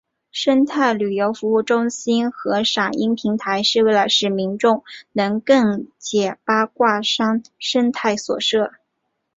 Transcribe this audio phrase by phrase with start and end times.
[0.31, 8.73] 生态旅游服务中心和赏鹰平台是为了使民众能更解八卦山生态所设。